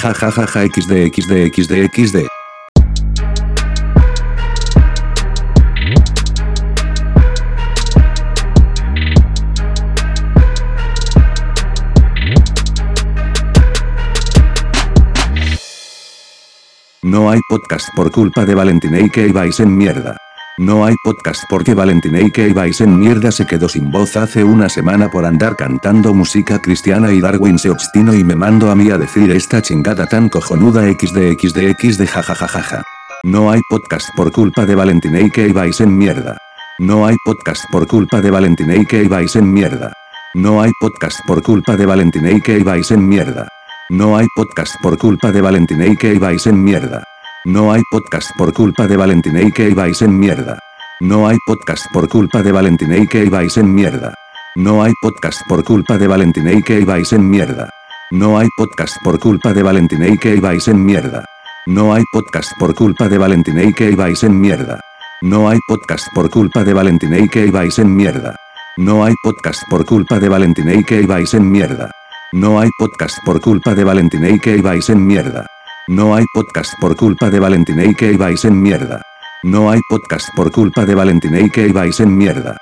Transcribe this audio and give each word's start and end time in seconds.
Ja 0.00 0.14
ja 0.22 0.32
ja 0.36 0.46
ja 0.54 0.68
xd 0.68 0.92
xd 1.12 1.32
xd 1.52 1.72
xd. 1.92 2.16
No 17.02 17.28
hay 17.28 17.40
podcast 17.50 17.88
por 17.94 18.10
culpa 18.10 18.46
de 18.46 18.54
Valentín 18.54 18.94
y 18.94 19.10
que 19.10 19.26
ibais 19.26 19.60
en 19.60 19.76
mierda. 19.76 20.16
No 20.60 20.84
hay 20.84 20.94
podcast 21.02 21.44
porque 21.48 21.72
Valentín 21.72 22.16
y 22.16 22.30
que 22.30 22.46
ibais 22.46 22.82
en 22.82 22.98
mierda 22.98 23.32
se 23.32 23.46
quedó 23.46 23.66
sin 23.66 23.90
voz 23.90 24.14
hace 24.18 24.44
una 24.44 24.68
semana 24.68 25.10
por 25.10 25.24
andar 25.24 25.56
cantando 25.56 26.12
música 26.12 26.60
cristiana 26.60 27.10
y 27.12 27.20
Darwin 27.22 27.58
se 27.58 27.70
obstinó 27.70 28.12
y 28.12 28.22
me 28.24 28.36
mandó 28.36 28.70
a 28.70 28.74
mí 28.74 28.90
a 28.90 28.98
decir 28.98 29.30
esta 29.30 29.62
chingada 29.62 30.06
tan 30.06 30.28
cojonuda 30.28 30.82
xd 30.82 31.32
xd 31.32 31.74
xd 31.82 32.06
jajajajaja. 32.06 32.82
No 33.24 33.50
hay 33.50 33.62
podcast 33.70 34.10
por 34.14 34.32
culpa 34.32 34.66
de 34.66 34.74
Valentín 34.74 35.16
y 35.16 35.30
que 35.30 35.48
ibais 35.48 35.80
en 35.80 35.96
mierda. 35.96 36.36
No 36.78 37.06
hay 37.06 37.16
podcast 37.24 37.64
por 37.72 37.86
culpa 37.86 38.20
de 38.20 38.30
Valentín 38.30 38.70
y 38.70 38.84
que 38.84 39.02
ibais 39.02 39.36
en 39.36 39.50
mierda. 39.50 39.94
No 40.34 40.60
hay 40.60 40.72
podcast 40.78 41.20
por 41.26 41.42
culpa 41.42 41.74
de 41.74 41.86
Valentín 41.86 42.28
y 42.28 42.38
que 42.42 42.58
ibais 42.58 42.90
en 42.90 43.08
mierda. 43.08 43.48
No 43.88 44.14
hay 44.14 44.26
podcast 44.36 44.74
por 44.82 44.98
culpa 44.98 45.32
de 45.32 45.40
Valentín 45.40 45.82
y 45.82 45.96
que 45.96 46.12
ibais 46.12 46.46
en 46.46 46.62
mierda. 46.62 47.02
No 47.46 47.72
hay 47.72 47.80
podcast 47.90 48.30
por 48.36 48.52
culpa 48.52 48.86
de 48.86 48.98
Valentín 48.98 49.38
y 49.40 49.50
que 49.50 49.70
ibais 49.70 50.02
en 50.02 50.18
mierda. 50.18 50.58
No 51.00 51.26
hay 51.26 51.38
podcast 51.46 51.86
por 51.90 52.06
culpa 52.06 52.42
de 52.42 52.52
Valentín 52.52 52.92
y 52.92 53.06
que 53.06 53.24
ibais 53.24 53.56
en 53.56 53.74
mierda. 53.74 54.12
No 54.56 54.82
hay 54.82 54.92
podcast 55.00 55.40
por 55.48 55.64
culpa 55.64 55.96
de 55.96 56.06
Valentín 56.06 56.46
y 56.50 56.62
que 56.62 56.80
ibais 56.80 57.14
en 57.14 57.30
mierda. 57.30 57.70
No 58.10 58.36
hay 58.36 58.48
podcast 58.58 58.96
por 59.02 59.18
culpa 59.18 59.54
de 59.54 59.62
Valentín 59.62 60.04
y 60.04 60.18
que 60.18 60.34
ibais 60.34 60.68
en 60.68 60.84
mierda. 60.84 61.24
No 61.66 61.94
hay 61.94 62.04
podcast 62.12 62.52
por 62.58 62.74
culpa 62.74 63.08
de 63.08 63.16
Valentín 63.16 63.58
y 63.58 63.72
que 63.72 63.90
ibais 63.90 64.22
en 64.22 64.38
mierda. 64.38 64.76
No 65.22 65.48
hay 65.48 65.58
podcast 65.66 66.08
por 66.14 66.28
culpa 66.28 66.62
de 66.62 66.74
Valentín 66.74 67.14
y 67.14 67.28
que 67.28 67.46
ibais 67.46 67.78
en 67.78 67.96
mierda. 67.96 68.36
No 68.76 69.02
hay 69.02 69.14
podcast 69.22 69.62
por 69.70 69.86
culpa 69.86 70.18
de 70.20 70.28
Valentín 70.28 70.70
y 70.70 70.84
que 70.84 71.00
ibais 71.00 71.32
en 71.32 71.50
mierda. 71.50 71.90
No 72.32 72.60
hay 72.60 72.68
podcast 72.78 73.16
por 73.24 73.40
culpa 73.40 73.74
de 73.74 73.84
Valentín 73.84 74.26
y 74.26 74.38
que 74.38 74.58
ibais 74.58 74.90
en 74.90 75.06
mierda. 75.06 75.46
No 75.90 76.14
hay 76.14 76.24
podcast 76.32 76.72
por 76.80 76.94
culpa 76.94 77.30
de 77.30 77.40
Valentín 77.40 77.80
y 77.80 77.92
que 77.96 78.12
ibais 78.12 78.44
en 78.44 78.62
mierda. 78.62 79.02
No 79.42 79.72
hay 79.72 79.80
podcast 79.88 80.28
por 80.36 80.52
culpa 80.52 80.86
de 80.86 80.94
Valentín 80.94 81.36
y 81.36 81.50
que 81.50 81.66
ibais 81.66 81.98
en 81.98 82.16
mierda. 82.16 82.56